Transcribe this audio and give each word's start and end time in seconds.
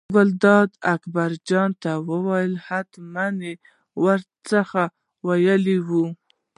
ګلداد 0.15 0.69
اکبرجان 0.93 1.69
ته 1.81 1.91
وویل 2.09 2.53
حتمي 2.67 3.25
یې 3.47 3.53
ور 4.03 4.19
ته 4.47 4.59
څه 4.71 4.83
ویلي 5.27 5.77
وو. 5.87 6.05